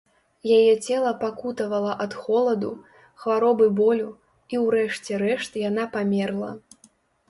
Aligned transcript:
Яе 0.59 0.71
цела 0.87 1.11
пакутавала 1.23 1.91
ад 2.07 2.17
холаду, 2.23 2.73
хвароб 3.21 3.65
і 3.69 3.71
болю, 3.83 4.09
і 4.57 4.67
ўрэшце 4.67 5.25
рэшт 5.29 5.65
яна 5.71 5.83
памерла. 5.97 6.55